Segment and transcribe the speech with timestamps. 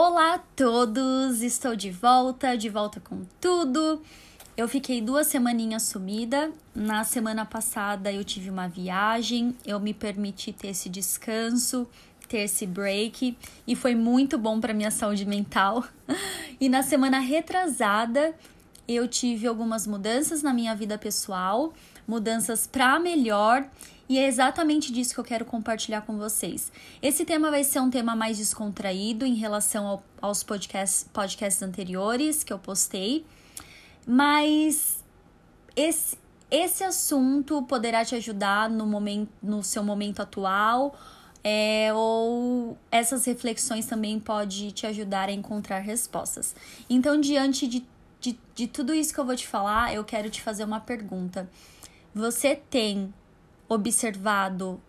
[0.00, 4.00] Olá a todos, estou de volta, de volta com tudo.
[4.56, 6.52] Eu fiquei duas semaninhas sumida.
[6.72, 11.84] Na semana passada eu tive uma viagem, eu me permiti ter esse descanso,
[12.28, 15.84] ter esse break e foi muito bom para minha saúde mental.
[16.60, 18.32] E na semana retrasada
[18.86, 21.72] eu tive algumas mudanças na minha vida pessoal,
[22.06, 23.68] mudanças para melhor
[24.08, 26.72] e é exatamente disso que eu quero compartilhar com vocês.
[27.02, 32.42] Esse tema vai ser um tema mais descontraído em relação ao, aos podcasts, podcasts anteriores
[32.42, 33.26] que eu postei,
[34.06, 35.04] mas
[35.76, 36.16] esse,
[36.50, 40.98] esse assunto poderá te ajudar no, momento, no seu momento atual.
[41.44, 46.54] É, ou essas reflexões também pode te ajudar a encontrar respostas.
[46.90, 47.86] Então, diante de,
[48.20, 51.48] de, de tudo isso que eu vou te falar, eu quero te fazer uma pergunta.
[52.12, 53.14] Você tem
[53.68, 54.80] observado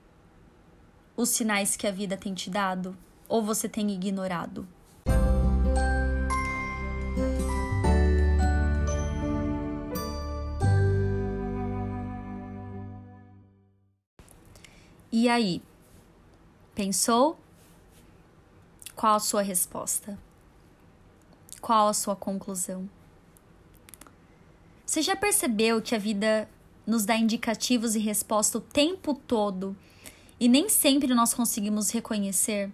[1.17, 2.97] os sinais que a vida tem te dado
[3.27, 4.67] ou você tem ignorado?
[15.11, 15.61] E aí?
[16.73, 17.37] Pensou?
[18.95, 20.17] Qual a sua resposta?
[21.59, 22.89] Qual a sua conclusão?
[24.85, 26.49] Você já percebeu que a vida
[26.89, 29.77] nos dá indicativos e resposta o tempo todo
[30.39, 32.71] e nem sempre nós conseguimos reconhecer.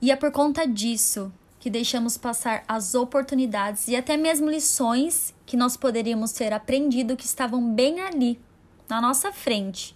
[0.00, 5.56] E é por conta disso que deixamos passar as oportunidades e até mesmo lições que
[5.56, 8.40] nós poderíamos ter aprendido que estavam bem ali,
[8.88, 9.94] na nossa frente,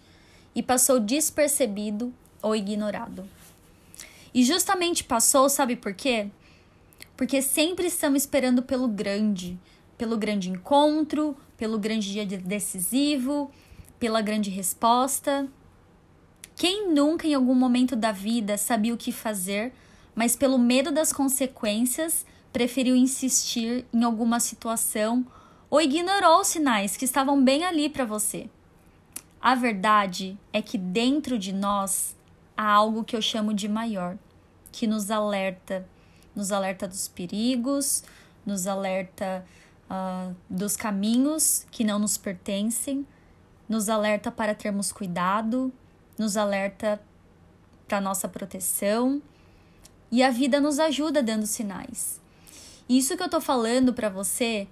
[0.55, 3.29] e passou despercebido ou ignorado.
[4.33, 6.29] E justamente passou, sabe por quê?
[7.17, 9.59] Porque sempre estamos esperando pelo grande,
[9.97, 13.51] pelo grande encontro, pelo grande dia decisivo,
[13.99, 15.49] pela grande resposta.
[16.55, 19.73] Quem nunca, em algum momento da vida, sabia o que fazer,
[20.15, 25.27] mas pelo medo das consequências, preferiu insistir em alguma situação
[25.69, 28.49] ou ignorou os sinais que estavam bem ali para você?
[29.41, 32.17] A verdade é que dentro de nós
[32.57, 34.17] há algo que eu chamo de maior,
[34.73, 35.87] que nos alerta,
[36.35, 38.03] nos alerta dos perigos,
[38.45, 39.45] nos alerta
[39.91, 43.07] uh, dos caminhos que não nos pertencem,
[43.69, 45.73] nos alerta para termos cuidado,
[46.19, 47.01] nos alerta
[47.87, 49.21] para nossa proteção
[50.11, 52.21] e a vida nos ajuda dando sinais.
[52.89, 54.69] Isso que eu tô falando para você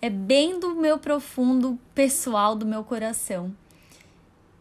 [0.00, 3.54] é bem do meu profundo pessoal, do meu coração.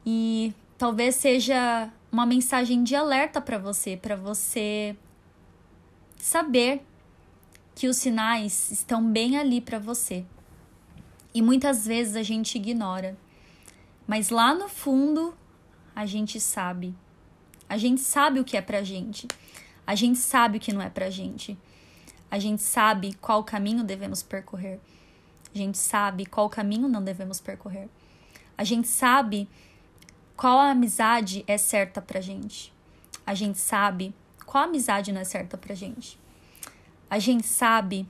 [0.06, 4.96] E talvez seja uma mensagem de alerta para você, para você
[6.18, 6.84] saber
[7.76, 10.26] que os sinais estão bem ali para você.
[11.34, 13.18] E muitas vezes a gente ignora.
[14.08, 15.36] Mas lá no fundo,
[15.94, 16.96] a gente sabe.
[17.68, 19.28] A gente sabe o que é pra gente.
[19.86, 21.58] A gente sabe o que não é pra gente.
[22.32, 24.80] A gente sabe qual caminho devemos percorrer.
[25.54, 27.90] A gente sabe qual caminho não devemos percorrer.
[28.58, 29.50] A gente sabe
[30.38, 32.74] qual amizade é certa pra gente.
[33.26, 34.16] A gente sabe
[34.46, 36.18] qual amizade não é certa pra gente
[37.10, 38.08] a gente sabe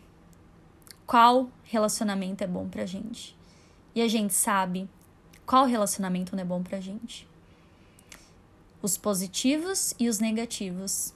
[1.06, 3.36] qual relacionamento é bom pra gente.
[3.94, 4.90] E a gente sabe
[5.46, 7.28] qual relacionamento não é bom pra gente.
[8.82, 11.14] Os positivos e os negativos.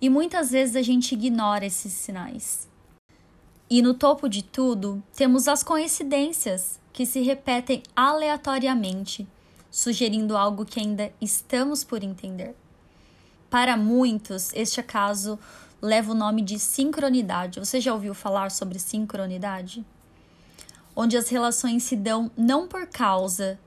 [0.00, 2.68] E muitas vezes a gente ignora esses sinais.
[3.68, 9.26] E no topo de tudo, temos as coincidências que se repetem aleatoriamente,
[9.70, 12.54] sugerindo algo que ainda estamos por entender.
[13.50, 15.38] Para muitos, este acaso
[15.84, 17.60] leva o nome de sincronidade.
[17.60, 19.84] Você já ouviu falar sobre sincronidade?
[20.96, 23.60] Onde as relações se dão não por causa,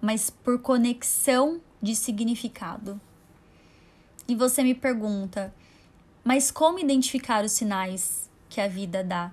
[0.00, 3.00] mas por conexão de significado.
[4.28, 5.52] E você me pergunta,
[6.22, 9.32] mas como identificar os sinais que a vida dá?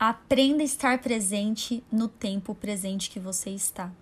[0.00, 3.92] Aprenda a estar presente no tempo presente que você está.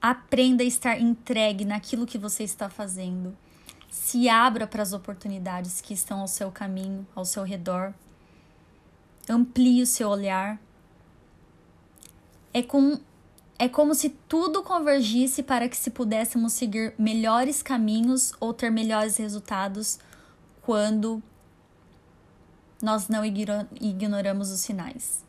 [0.00, 3.36] Aprenda a estar entregue naquilo que você está fazendo
[3.94, 7.94] se abra para as oportunidades que estão ao seu caminho, ao seu redor.
[9.30, 10.58] Amplie o seu olhar.
[12.52, 12.98] É, com,
[13.56, 19.16] é como se tudo convergisse para que se pudéssemos seguir melhores caminhos ou ter melhores
[19.16, 20.00] resultados
[20.60, 21.22] quando
[22.82, 25.24] nós não ignoramos os sinais.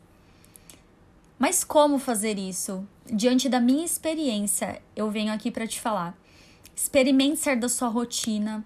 [1.38, 2.84] Mas como fazer isso?
[3.06, 6.18] Diante da minha experiência, eu venho aqui para te falar.
[6.76, 8.62] Experimente sair da sua rotina,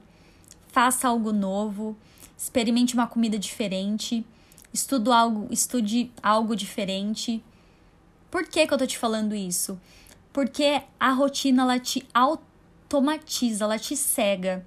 [0.67, 1.97] faça algo novo,
[2.37, 4.27] experimente uma comida diferente,
[4.75, 7.41] estudo algo, estude algo diferente.
[8.29, 9.81] Por que, que eu tô te falando isso?
[10.33, 14.67] Porque a rotina ela te automatiza, ela te cega.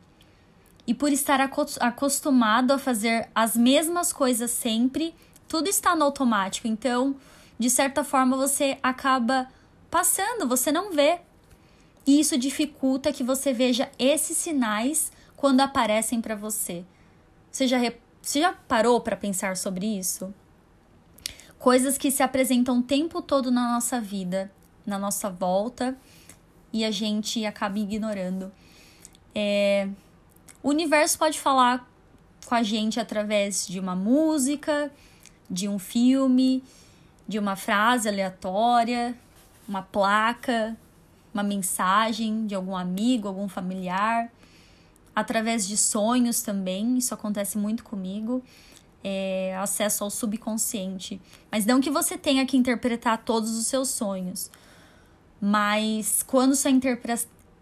[0.87, 5.13] E por estar acostumado a fazer as mesmas coisas sempre,
[5.49, 6.67] tudo está no automático.
[6.67, 7.15] Então,
[7.59, 9.49] de certa forma, você acaba
[9.91, 11.19] passando, você não vê.
[12.05, 16.83] E isso dificulta que você veja esses sinais quando aparecem para você.
[17.51, 17.77] Você já,
[18.21, 20.33] você já parou para pensar sobre isso?
[21.57, 24.51] Coisas que se apresentam o tempo todo na nossa vida,
[24.85, 25.97] na nossa volta,
[26.73, 28.51] e a gente acaba ignorando.
[29.33, 29.87] É,
[30.61, 31.89] o universo pode falar
[32.45, 34.91] com a gente através de uma música,
[35.49, 36.63] de um filme,
[37.27, 39.17] de uma frase aleatória,
[39.67, 40.75] uma placa,
[41.33, 44.31] uma mensagem de algum amigo, algum familiar,
[45.15, 48.43] através de sonhos também, isso acontece muito comigo.
[49.05, 51.21] É, acesso ao subconsciente.
[51.51, 54.49] Mas não que você tenha que interpretar todos os seus sonhos.
[55.41, 57.13] Mas quando sua interpre...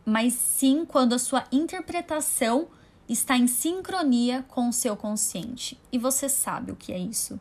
[0.06, 2.68] mas sim quando a sua interpretação
[3.10, 5.80] está em sincronia com o seu consciente.
[5.92, 7.40] E você sabe o que é isso.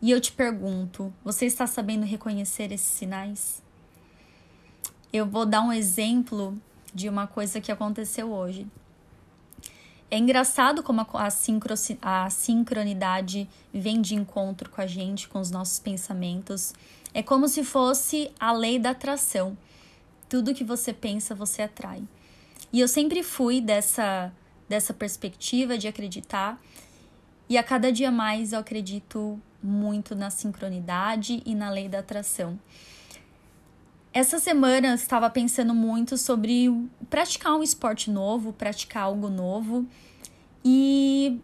[0.00, 3.62] E eu te pergunto, você está sabendo reconhecer esses sinais?
[5.14, 6.60] Eu vou dar um exemplo
[6.92, 8.66] de uma coisa que aconteceu hoje.
[10.10, 11.72] É engraçado como a, sincro,
[12.02, 16.74] a sincronidade vem de encontro com a gente, com os nossos pensamentos.
[17.14, 19.56] É como se fosse a lei da atração.
[20.28, 22.02] Tudo que você pensa, você atrai.
[22.72, 24.32] E eu sempre fui dessa,
[24.68, 26.60] dessa perspectiva de acreditar.
[27.48, 32.58] E a cada dia mais eu acredito muito na sincronidade e na lei da atração.
[34.14, 36.72] Essa semana eu estava pensando muito sobre
[37.10, 39.84] praticar um esporte novo, praticar algo novo.
[40.64, 41.40] E,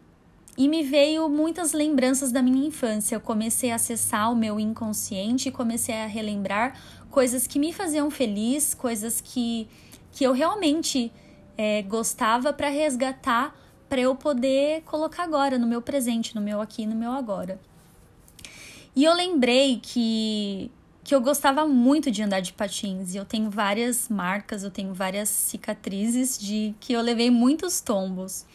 [0.56, 3.17] e me veio muitas lembranças da minha infância.
[3.17, 6.81] Eu comecei a acessar o meu inconsciente e comecei a relembrar
[7.11, 9.69] coisas que me faziam feliz, coisas que
[10.12, 11.12] que eu realmente
[11.56, 13.56] é, gostava para resgatar,
[13.88, 17.61] para eu poder colocar agora no meu presente, no meu aqui, no meu agora.
[18.94, 20.70] E eu lembrei que
[21.11, 24.95] que eu gostava muito de andar de patins e eu tenho várias marcas, eu tenho
[24.95, 28.47] várias cicatrizes de que eu levei muitos tombos.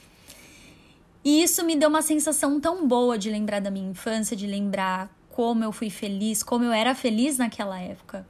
[1.21, 5.13] E isso me deu uma sensação tão boa de lembrar da minha infância, de lembrar
[5.31, 8.25] como eu fui feliz, como eu era feliz naquela época.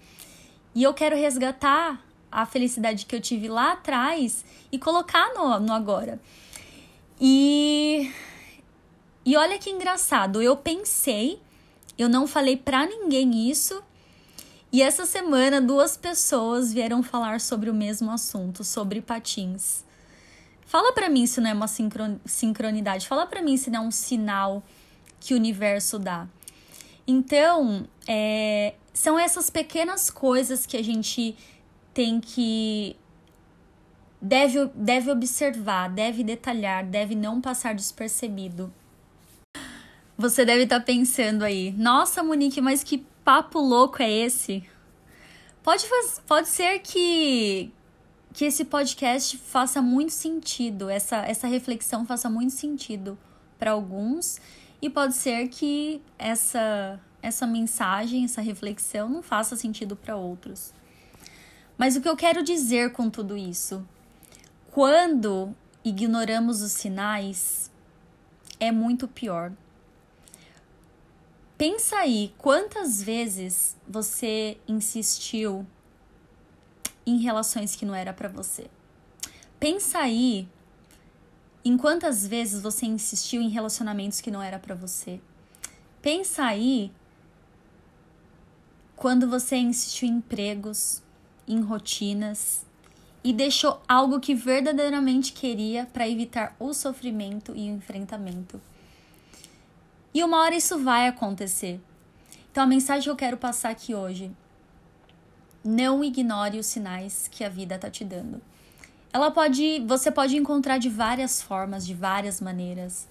[0.74, 5.72] E eu quero resgatar a felicidade que eu tive lá atrás e colocar no, no
[5.72, 6.20] agora.
[7.22, 8.12] E,
[9.24, 11.40] e olha que engraçado, eu pensei,
[11.96, 13.84] eu não falei pra ninguém isso,
[14.76, 19.86] e essa semana duas pessoas vieram falar sobre o mesmo assunto, sobre patins.
[20.66, 21.70] Fala para mim se não é uma
[22.26, 24.62] sincronidade, fala para mim se não é um sinal
[25.18, 26.28] que o universo dá.
[27.08, 31.38] Então, é, são essas pequenas coisas que a gente
[31.94, 32.98] tem que
[34.22, 38.74] deve, deve observar, deve detalhar, deve não passar despercebido.
[40.18, 44.64] Você deve estar tá pensando aí, nossa, Monique, mas que papo louco é esse?
[45.64, 45.84] Pode,
[46.28, 47.74] pode ser que,
[48.32, 53.18] que esse podcast faça muito sentido, essa, essa reflexão faça muito sentido
[53.58, 54.40] para alguns,
[54.80, 60.72] e pode ser que essa, essa mensagem, essa reflexão não faça sentido para outros.
[61.80, 63.84] Mas o que eu quero dizer com tudo isso?
[64.70, 67.72] Quando ignoramos os sinais,
[68.60, 69.52] é muito pior.
[71.58, 75.66] Pensa aí quantas vezes você insistiu
[77.06, 78.68] em relações que não era para você.
[79.58, 80.50] Pensa aí
[81.64, 85.20] em quantas vezes você insistiu em relacionamentos que não era para você.
[86.02, 86.92] Pensa aí
[88.96, 91.02] quando você insistiu em empregos
[91.48, 92.66] em rotinas
[93.24, 98.62] e deixou algo que verdadeiramente queria para evitar o sofrimento e o enfrentamento.
[100.16, 101.80] E uma hora isso vai acontecer.
[102.50, 104.32] Então a mensagem que eu quero passar aqui hoje:
[105.64, 108.42] não ignore os sinais que a vida está te dando.
[109.14, 113.08] Ela pode, você pode encontrar de várias formas, de várias maneiras.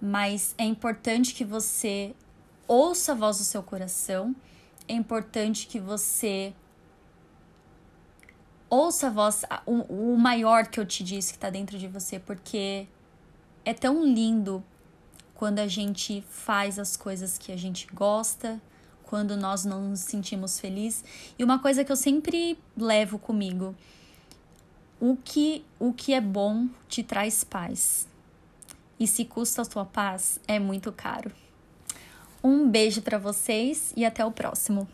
[0.00, 2.14] Mas é importante que você
[2.66, 4.34] ouça a voz do seu coração
[4.88, 6.52] é importante que você
[8.68, 12.18] ouça a voz, o, o maior que eu te disse que está dentro de você,
[12.18, 12.86] porque
[13.64, 14.62] é tão lindo
[15.42, 18.62] quando a gente faz as coisas que a gente gosta,
[19.02, 21.04] quando nós não nos sentimos felizes.
[21.36, 23.74] E uma coisa que eu sempre levo comigo,
[25.00, 28.06] o que o que é bom te traz paz.
[29.00, 31.32] E se custa a tua paz, é muito caro.
[32.40, 34.86] Um beijo para vocês e até o próximo.